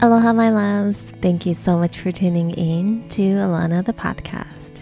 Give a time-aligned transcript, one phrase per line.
[0.00, 0.98] Aloha, my loves.
[1.20, 4.80] Thank you so much for tuning in to Alana the podcast.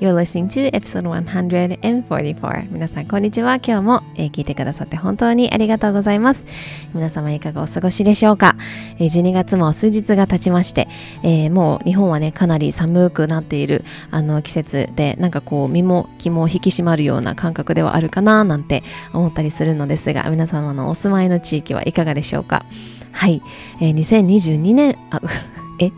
[0.00, 2.68] You're listening to episode 144.
[2.72, 3.56] 皆さん、こんにちは。
[3.56, 6.46] 今日も、えー聞いてくださって本当にありがとうございます。
[6.94, 8.56] 皆様、いかがお過ごしでしょうか、
[8.98, 10.88] えー ?12 月も数日が経ちまして、
[11.22, 22.64] えーもう日本はね、かなり寒くなっているあの季節で、なんかこう、身も気も引き締まるような感覚ではあるかななんて思ったりするのですが、皆様のお住まいの地域はいかがでしょうか？
[23.12, 23.42] はい、
[23.80, 25.20] えー2022年、あ、
[25.80, 25.92] え？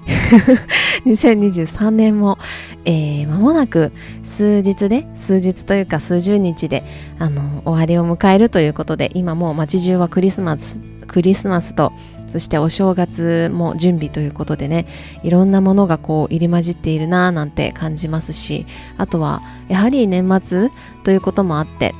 [1.06, 2.38] 2023年も、
[2.84, 3.92] えー間もなく
[4.24, 6.82] 数日で数日というか数十日で
[7.18, 11.92] あの終わりを迎えるということで今もう街中はクリスマスクリスマスと
[12.28, 14.86] そしてお正月も準備ということでね
[15.22, 20.70] いろんなものがこう入り混じっているなぁなんて感じますしあとはやはり年末
[21.04, 21.94] ということもあって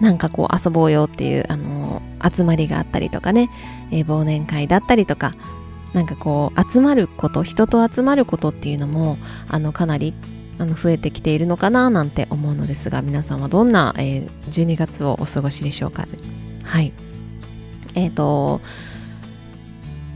[0.00, 1.87] なんかこう遊ぼうよっていうあの
[2.22, 3.48] 集まりがあったりとかね、
[3.90, 5.34] えー忘年会だったりとか
[5.94, 9.16] なんかこう集まること人と集まることっていうのも
[9.48, 10.14] あのかなり
[10.58, 16.06] あの増えてきているのかななんて思うのですが皆さんはどんな、えー12月をお過ごしでしょうか。
[16.64, 16.92] はい。
[17.94, 18.60] えっ、と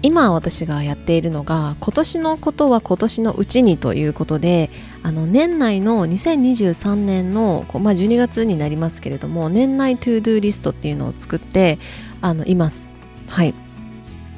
[0.03, 4.69] 今私がやっているのが今年のことは今年のうちにということで
[5.03, 11.79] あの年内の2023年の、まあ、12月になりますけれども年内 to do リストっていうのを作って
[12.21, 12.87] あのいます。
[13.29, 13.55] はい。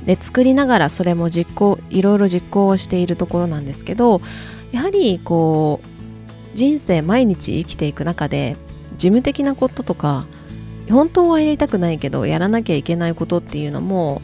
[0.05, 4.21] で作りながらそれも実行いろいろ実行をしているところなんですけど
[4.71, 8.57] やはりこう人生毎日生きていく中で
[8.99, 10.27] 事務的なこととか
[10.91, 14.21] 本当はやりたくないけどやらなきゃいけないことっていうのも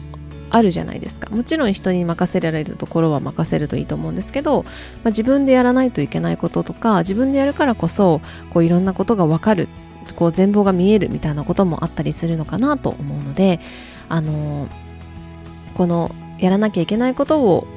[0.51, 1.33] あるじゃないですか。
[1.33, 4.69] もちろん人に任せられるところは任せるといいと思うんですけど、ま
[5.05, 8.21] あ、自分でやらないといけないこととか自分でやるからこそ
[8.51, 9.67] こういろんなことが分かる
[10.15, 13.59] こう全貌が見えるみたいなこともあったりするのかなと思うので
[14.09, 14.67] あの
[15.73, 17.67] このやらなきゃいけないことを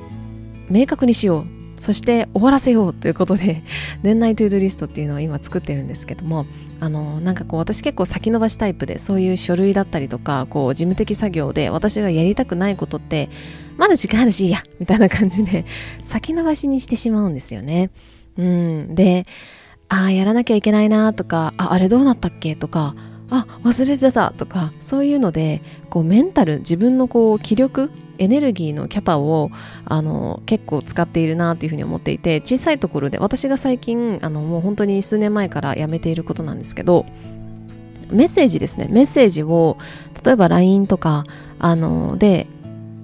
[0.68, 1.53] 明確にしよう。
[1.84, 3.62] そして終わらせようということで
[4.02, 6.46] 年内トゥードリストっていうのを今作ってるんですけども
[6.80, 13.28] あのなんかこう私結構先延ばしタイプでそういう書類だったりとかこう事務的作業で私がやりたくないことって
[13.76, 15.66] まだ時間あるしいいやみたいな感じで
[16.02, 17.90] 先延ばしにしてしまうんですよね。
[18.38, 19.26] うん、で
[19.90, 22.56] ああやらなきゃいけないなとかああれどうなったっけ？
[22.56, 22.94] とか
[23.28, 29.50] あ忘れてたとかそういうのでこうメンタル自分のこう気力エネルギーのキャパを
[29.84, 37.06] あの結構使っているなっていうふうに思っていて小さいところで私が最近あのもう本当に数年前からやめていることなんですけど
[38.10, 38.86] メッセージですね。
[38.90, 39.78] メッセージを
[40.24, 41.24] 例えば LINE とか
[41.58, 42.46] あので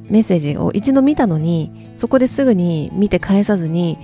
[0.09, 3.99] メッセージを一度見たのにそこですぐに見て返さずに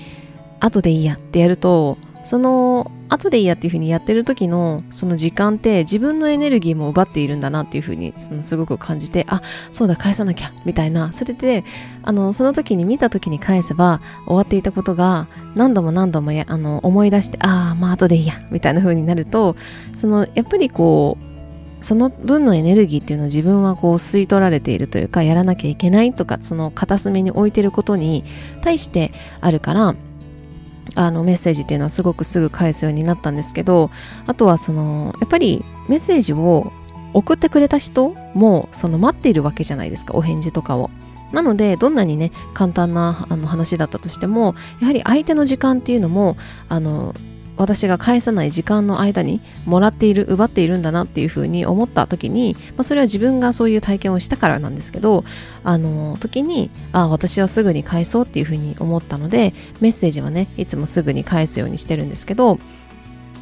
[0.61, 11.13] 後でいいやってやるとその後でいいやっていう風にやってる時のその時間って自分のエネルギーも奪っているんだなっていう風にそのすごく感じてあそうだ返さなきゃみたいな。
[11.13, 11.65] それで
[12.03, 19.57] あのその時に見た時に返せば終わっていたことが何度も何度もやあの思い出してああまあ後でいいやみたいな風になると
[19.97, 21.37] そのやっぱりこう
[21.81, 28.25] その分のエネルギーっていうのは自分はこう吸い取られているというかやらなきゃいけないとかその片隅に置いてることに
[28.63, 29.95] 対してあるから
[30.95, 33.91] あのメッセージっていうのはすごくすぐ返すようになったんですけど
[34.27, 36.73] あとはそのやっぱりメッセージを
[37.13, 40.91] 送ってくれた人もその待っているわけじゃないですかお返事とかを。
[41.33, 46.37] なのでどんなにね簡単なあの話だったとしてもやはり相手の時間っていうのも
[46.69, 47.15] あの
[47.57, 55.25] 私が返さない時間の間にもらっている奪っているんだなっていうふうに思った時に、まあ、それは自分がそういう体験をしたからなんですけど
[55.65, 62.59] あの時にあ私はすぐに返そうっていうふうに思ったのでメッセージはねいつもすぐに返すようにしてるんですけど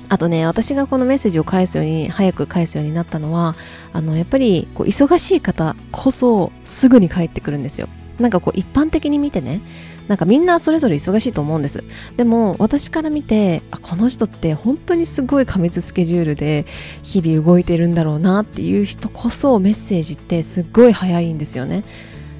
[0.09, 3.55] あとね私がこのメッセージを返すように早く返すようになったのは
[3.93, 7.89] あのやっぱりこう忙しい方こそすぐに返ってくるんですよ。
[8.19, 9.61] なんかこう一般的に見てね
[10.09, 11.83] なんかみんなそれぞれ忙しいと思うんです。
[12.17, 16.67] でも私から見てあこの人って本当にすごい過密スケジュールで
[17.03, 21.85] 日々動いてるんだろうなっていう人こそメッセージってすっごい早いんですよね。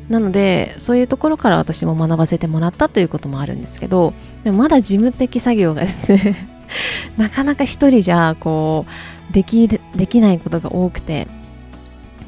[0.09, 4.13] なのでそういうところから私も学ばせてもらったということもあるんですけど
[4.43, 6.49] でもまだ事務的作業がですね
[7.17, 8.85] なかなか一人じゃこ
[9.31, 11.27] うできできないことが多くて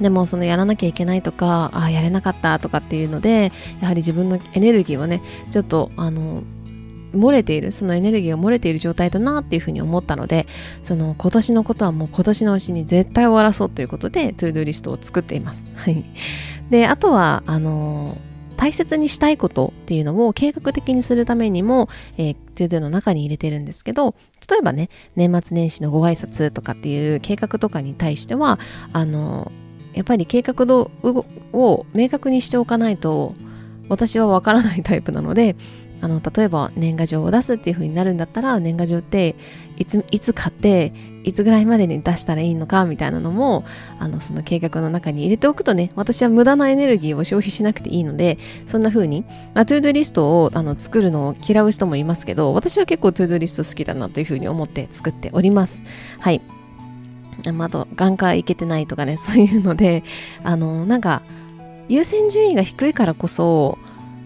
[0.01, 6.43] でもそのやらなきゃいけないとかあやれなかったとかっていうのでやはり自分のエネルギーをねちょっとあの
[7.15, 10.47] 漏れているそのエネルギーが漏れている状態だなっていうふうに思ったので
[10.83, 15.67] その今年のことはもう今年のうちに絶対終わらそうということで to do リストを作っています。
[15.75, 16.05] はい、
[16.71, 18.19] であとはあの
[18.57, 24.15] 大切にしたいことっていうのを計画的にするためにも、えー、 to do の中に入れてるんですけど
[24.51, 28.59] 例えばね年末年始のご挨拶とかっていう計画とかに対しては
[28.93, 29.53] あの
[29.97, 33.35] やっぱり計画を明確にしておかないと
[33.89, 35.57] 私はわからないタイプなので
[36.03, 39.35] あの例えば年賀状を出すっていう風になるんだったら年賀状って
[39.79, 40.93] いついつ買って
[41.25, 43.65] いつぐらいまでに出したらいいのかみたいなのも
[43.99, 55.83] あのその計画の中に入れておくとね私は無駄なエネルギーを消費しなくていいのでそんな風に、まあ、 to do リストをあの作るのを嫌う人もいますけど私は結構 to do リスト好きだなという風に思って作っております。
[56.21, 56.43] はい。
[57.45, 60.05] あと眼科行けてないとかね そういうので
[60.43, 61.23] あのなんか
[61.89, 63.79] 優先順位が低いからこそ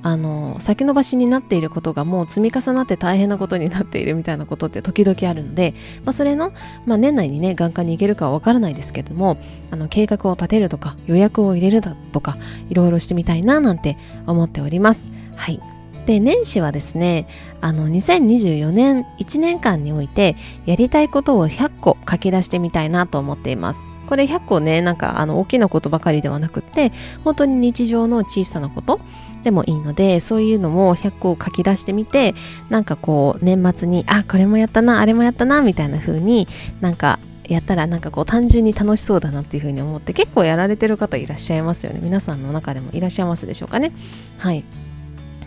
[0.02, 5.74] あの先延ばしになっていることがもう積み重なって大変なことになっているみたいなことって時々あるので、
[6.04, 6.52] まあ、それの、
[6.86, 9.36] まあ、年内にね眼科に行けるかは分からないですけども
[9.70, 12.38] あの計画を立てるとか予約を入れるだとか
[12.70, 15.08] いろいろしてみたいななんて思っております。
[15.36, 15.60] はい
[16.06, 17.26] で年始はですね
[17.60, 20.36] あの2024年1年間において
[20.66, 23.80] やりたいことを100個書き出してみたいなと思っています。
[24.08, 26.90] これ100個ねなんかあの大きなことばかりではなくって
[27.22, 28.98] 本当に日常の小さなこと
[29.44, 32.34] でもいいのでそういうのも100個書き出してみて
[32.70, 36.48] なんかこう年末にあこれもやったなあれもやったなみたいな風に
[36.80, 42.00] なんかやったらなんかこう単純に楽しそうだなっていう風に思って結構やられてる方いらっしゃいますよね。
[42.02, 43.92] 皆さんの中でもいらっしゃいますでしょうかね。
[44.38, 44.64] はい。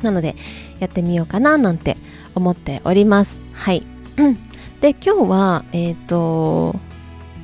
[0.03, 0.35] なので
[0.79, 1.97] やってみようかななんて
[2.35, 3.41] 思っております。
[3.53, 3.83] はい。
[4.81, 6.75] で今日はえっ、ー、と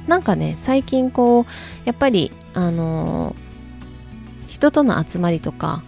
[0.07, 1.45] なんかね最近こう
[1.85, 5.81] やっぱりあのー、人との集まりとか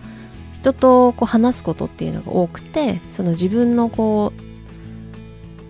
[0.53, 4.31] 人とこう話すことっていうのが多くてその自分のこ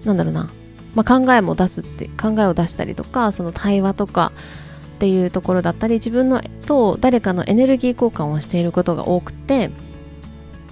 [0.03, 0.49] うなんだろうな、
[0.95, 4.33] まあ、考えも出すって考えを出したりとかその対話とか
[4.95, 9.71] っていうところだったり自分のと誰かのエネルギー交換をしていることが多くて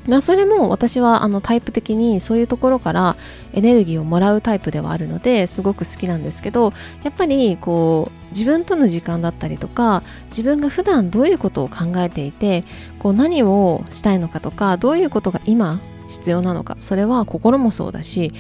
[0.08, 3.16] まそれも私はあのタイプ的にそういうところから
[3.54, 6.74] エネルギーをもらうタイプではあるのですごく好きなんですけど
[7.04, 12.64] やっぱりこう自分との時間だったりとか自分が普段どういうことを考えていて
[13.00, 18.34] こう何をしたいのかとかどういうことが今必要なのかそれは心もそうだし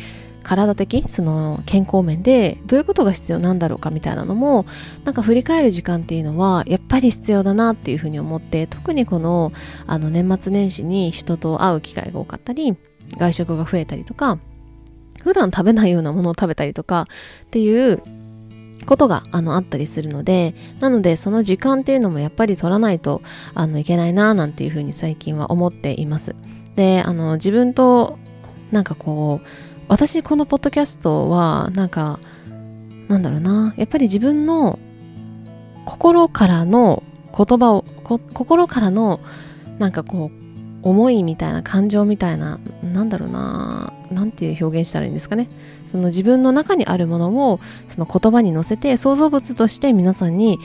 [0.50, 4.66] 体的その健康面でどういうことが必要なんだろうかみたいなのも
[5.04, 9.52] なんか振り返る時間っていうのはやっぱり必要だなっていうふうに思って特にこの
[9.86, 12.76] あの年末年始に人と会う機会が多かったり
[13.18, 14.40] 外食が増えたりとか
[15.22, 17.08] 普段食べないようなものを食べたりとか
[17.44, 18.02] っていう
[18.86, 23.22] ことがあのあったりするのでなのでその時間っていうのもやっぱり取らないと
[23.54, 26.36] あのいけないななんていうふうに最近は思っています。
[26.76, 28.18] であの自分と
[28.72, 29.48] なんかこう
[29.90, 32.20] 私このポッドキャストはなんか
[33.08, 33.74] なんだろうな。
[33.76, 34.78] やっぱり自分の
[35.84, 37.02] 心からの
[37.36, 39.20] 言葉を心からの
[39.80, 43.92] なんかこう思いみたいな感情みたいななんだろうな。
[44.12, 45.48] なんていう表現したらいいんですかね。
[45.88, 50.60] その自分の中にあるものをその言葉に乗せて創造物として皆さんに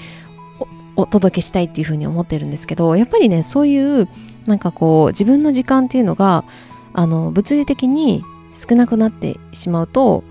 [0.96, 4.08] お届けしたいっていうふうに思ってるんですけどやっぱりねそういう
[4.46, 6.44] なんかこう自分の時間っていうのが
[6.92, 8.22] あの物理的に
[8.54, 10.24] 少なくなってしまうと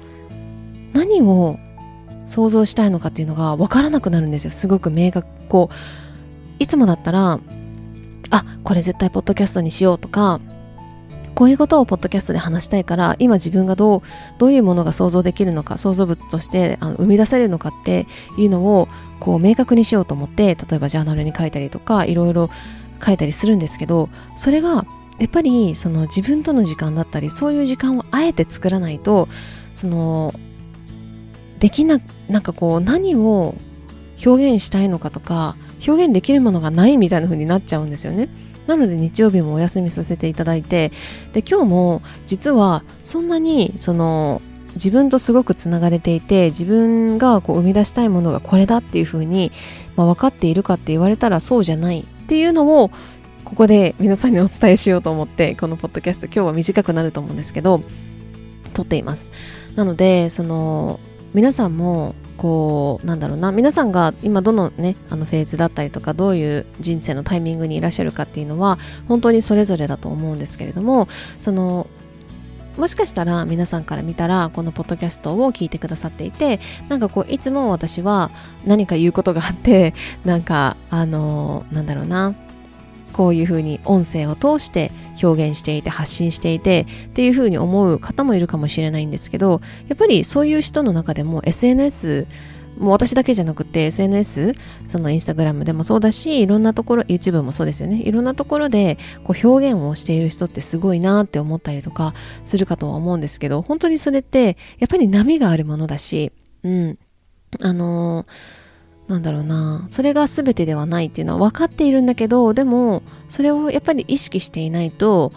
[0.93, 1.59] 何を
[2.27, 4.51] 想像したいのかっていうのが分からなくなるんですよ。
[4.51, 5.27] すごく明確。
[5.49, 5.73] こう
[6.59, 7.39] いつもだったら
[8.31, 10.39] あこれ絶対ポッドキャストにしようとか
[11.35, 14.01] こういうことをポッドキャストで話したいから今自分がどう
[14.37, 18.05] どういうものが想像できるのか想像物としてあの生み出せるのかって
[18.37, 18.87] いうのを
[19.19, 22.49] こう明確にしようと思って例えばジャーナルに書いたりとかいろいろ
[23.03, 24.85] 書いたりするんですけどそれが
[25.23, 29.29] やっぱりその自分との時間だったりそういう時間をあえて作らないと
[29.73, 30.33] その
[31.59, 33.55] できななんかこう何を
[34.25, 35.55] 表現したいのかとか
[35.87, 38.27] 表現できるものがないみたいな風になっちゃうんですよね。
[38.67, 40.91] なので日曜日もお休みさせていただいて
[41.31, 44.41] で今日も実はそんなにその
[44.75, 49.53] 自分とすごくつながれていて自分がこう生み出したいものがこれだっていう風に、
[49.95, 52.91] まあ、分かっているかって言われたらそうじゃないっていうのを
[53.43, 57.81] ここで皆さんにお伝えしようと思ってこのポッドキャスト今日は短くなると思うんですけど
[58.73, 59.31] 撮っています。
[59.75, 60.99] なのでその
[61.33, 71.07] 皆さんもこうなんだろうな皆さんが今どのねあのフェーズだったりとかどういう人生のタイミングにいらっしゃるかっていうのは本当にそれぞれだと思うんですけれども
[71.41, 71.87] その
[72.77, 76.59] もしかしたら皆さんから見たらこのポッドキャストを聞いてくださっていて
[76.89, 78.31] なんかこういつも私は
[78.65, 79.93] 何か言うことがあって
[80.25, 82.33] なんかあのなんだろうな
[83.13, 84.91] こういうふうに音声を通して
[85.21, 92.27] 表現していて発信していてっていうふうに思う方もいるかもしれないんですけどやっぱりそういう人の中でも SNS
[92.77, 94.53] もう私だけじゃなくて SNS
[94.85, 98.01] そのインスタグラムでもそうだしいろんなところ YouTube もそうですよね。
[98.01, 106.31] いろんなところでこう表現をしている人ってすごいなって思ったりとかするかとは思うんですけど本当にそれってやっぱり波があるものだし
[106.63, 106.97] うん。
[107.61, 108.62] あのー
[109.07, 109.85] なんだろうな。
[109.87, 115.33] それが全てではないっていうのは分かっているんだけどでもそれをやっぱり意識していないと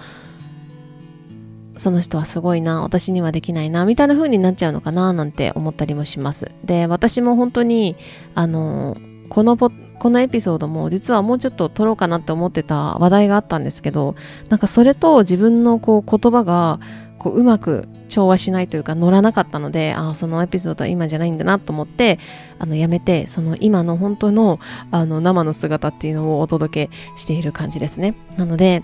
[1.76, 6.50] その人はすごいな私にはできないなみたいな風になっちゃうのかななんて思ったりもします。
[6.64, 7.96] で私も本当に
[8.34, 8.96] あの
[9.28, 14.14] このポこのエピソードも実はもうちょっと撮ろうかなって思ってた話題があったんですけど
[14.48, 16.80] なんかそれと自分のこう言葉が
[17.18, 22.18] こううまく調和しないというか乗らなかったのであそのエピソードは今じゃないんだなと思って
[22.58, 28.14] あのやめてその今の本当のあの生の姿っていうのをお届けしている感じですね。
[28.36, 28.82] なので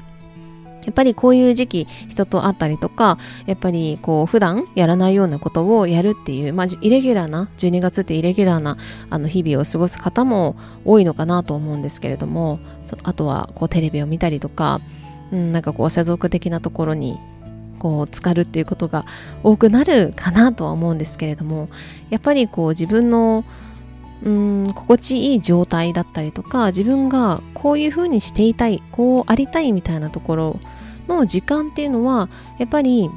[0.85, 8.77] やっぱりこういう時期人と会ったりとかやっぱりこう普段やらないようなことをやるっていう、まあ、イレギュラーな12月ってイレギュラーな
[9.11, 12.59] あの日々を過ごす方も多いのかなと思うんですけれども
[13.05, 14.81] あとはこうテレビを見たりとか、
[15.31, 17.19] うん、なんかこう世俗的なところに
[17.83, 19.05] こう浸かるっていうことが
[19.43, 21.69] 多くなるかなとは思うんですけれども
[22.11, 23.45] やっぱりこう自分の
[24.23, 30.61] うん心地いい状態だったりとか自分がこういうふうにしていたいこうありたいみたいなところ
[31.09, 32.29] の時間っていうのは
[32.61, 33.11] やっぱり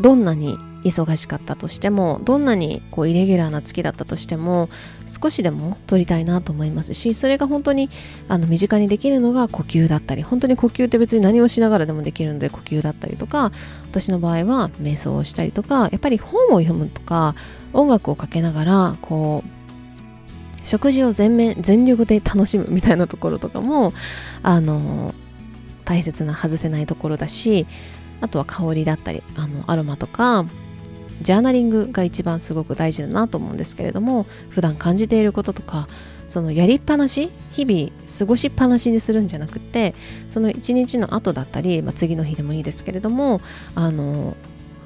[0.00, 0.56] どんなに
[0.88, 4.68] 忙しかったとしてもどんなにこうイレギュラーな月だったとしても
[5.06, 7.90] 少しでも撮りたいなと思いますしそれが本当に
[8.28, 13.52] あの身近にできるのが呼吸だったり本当に呼吸って別に何をしながらでもできるので呼吸だったりとか
[13.90, 17.34] 私の場合は瞑想をしたりとかやっぱり本を読むとか
[17.72, 19.56] 音楽をかけながらこう
[20.66, 23.92] 食事を全面全力で楽しむみたいなところとかも
[24.42, 25.14] あの
[25.84, 27.66] 大切な外せないところだし
[28.20, 30.44] あとは香りだったりあのアロマとか
[31.22, 35.88] ジャーナリングが一番すごく大事だなと思うんですけれども普段感じていることとか
[36.28, 39.94] そのやりっぱなし日々過ごしっぱなしにするんじゃなくて
[40.28, 43.40] その一日の後だったり、まあ、次の日でもいいですけれども
[43.74, 44.36] あの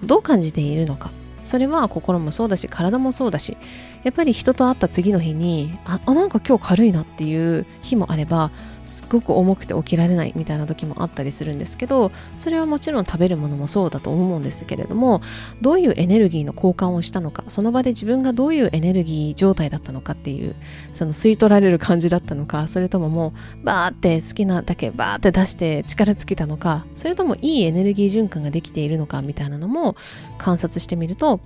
[0.05, 1.11] どう感じているのか。
[1.43, 3.57] それは心もそうだし体もそうだし
[4.05, 8.51] やっぱり人と会った次の日にあなんか今日軽いなっていう日もあれば
[8.85, 15.21] すっごく重くて起きられないみたいな時もあったりするんですけどそれはもちろん食べるものもそうだと思うんですけれども
[15.61, 20.55] どういうエネルギーの交換をしたのかその場で自分がどういうエネルギー状態だったのかっていう
[20.95, 23.33] その吸い取られる感じだったのかそれともも
[23.63, 29.97] うバーって好きなだけバーって出して力尽きたのかそれともいいエネルギー循環ができているのかみたいなのも
[30.39, 31.41] 観察してみると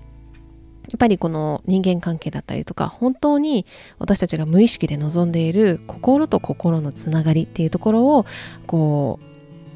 [0.95, 3.67] っぱりこの人間関係だったりとか本当に
[3.99, 8.27] 私たちが無意識で望んでいる心と心のつながりっていうところを
[8.67, 9.35] こう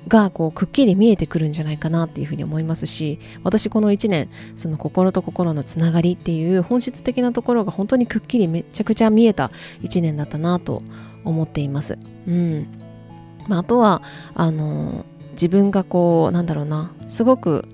[0.09, 9.51] がこうくっきり見えてくるんじゃないかなっていうふうに思いますし私この1年その心と心のつながりっていう本質的なところが本当にくっきりめちゃくちゃ見えた
[9.83, 10.83] 1年だったなと
[11.25, 11.99] 思っています。
[12.27, 12.67] うん
[13.49, 14.03] まあ、あとは
[14.35, 17.67] あの自分がこうなんだろうなすごく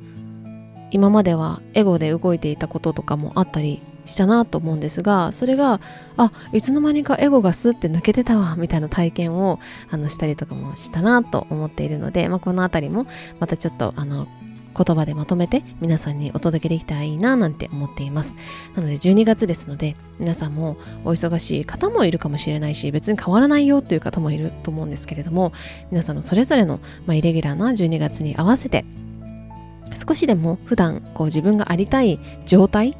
[0.90, 5.80] 今まではエゴで動いていたこととかもあったりしたなと思うんですがそれが
[6.16, 9.58] あいつの間にかエゴがスッて抜けてたわみたいな体験を
[9.90, 13.06] あのしたりとかもしたなと思っているので、まあ、この辺りも
[13.40, 14.28] またちょっとあの
[14.76, 18.36] 言葉でまとめて皆さんにお届けできたらいいななんて思っています。
[18.74, 25.52] なので12月ですので皆さんもお忙しい方もいるかもしれないし別に変わらないよという方もいると思うんですけれども
[25.92, 28.84] 皆さんのそれぞれの、まあ、イレギュラーな12月に合わせて
[29.94, 32.96] 少しでも普段こう自分がありたい状態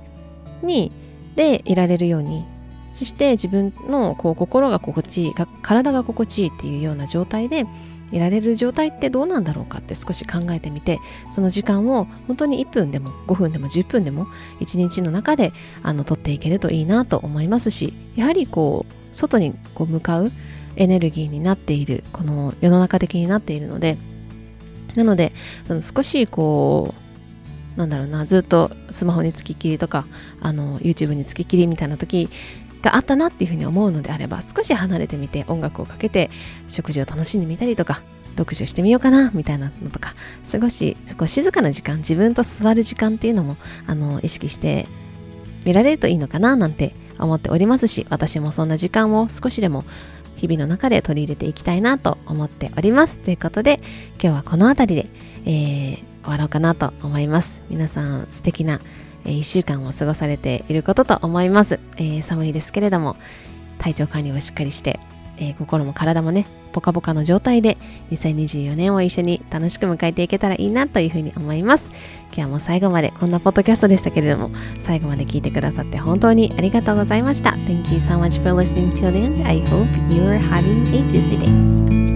[0.63, 0.93] に
[1.37, 2.45] でいられるように
[2.93, 7.65] そして自分のこう心が心地いい体が心地いいっていうような状態で
[8.13, 11.01] いられる状態ってどうなんだろうかって少し考えてみて
[11.33, 14.27] その時間を本当に1分でも5分でも10分でも
[14.61, 20.31] 1日の中であの取っていけるといいなと思いますしやはりこう外にこう向かう
[20.77, 23.97] エネルギーになっているこの世の中的になっているので
[24.95, 25.33] なので
[25.67, 26.95] その少しこ
[27.77, 30.07] うなんだろうなずっとスマホにつきっきりとか
[30.41, 32.29] あの YouTube につきっきりみたいな時
[32.83, 36.31] があったなっていうふうに思うのであれば少し離れてみて音楽をかけて
[36.69, 38.03] 食事を楽しんでみたりとか
[38.37, 44.87] 読書してみようかなみたいなのとか少し少し静かな時間自分と座る時間っていうのもあの意識して
[45.65, 49.85] 見られるといいのかななんて思っておりますし私もそんな時間を少しでも
[50.45, 53.19] 日々の中で取り入れていきたいなと思っております。
[53.19, 53.81] ということで
[54.23, 55.09] 今日はこの辺りで、
[55.47, 57.63] えー、終わろうかなと思います。
[57.71, 58.81] 皆さん素敵な
[59.25, 63.17] 1週間を過ごされていることと思います、えー、寒いですけれども
[63.79, 65.01] 体調管理をしっかりして、
[65.39, 67.77] えー、心も体もねポカポカの状態で
[68.11, 71.91] 2024年を一緒に楽しく迎えていけたらいいなというふうに思います。
[72.37, 74.51] 今日も最後までこんなポッドキャストでしたけれども
[74.83, 77.51] 最後まで聞いてくださって本当にありがとうございました。
[77.51, 79.47] Thank you so much for listening till the end.
[79.47, 82.14] I hope you're having a juicy day.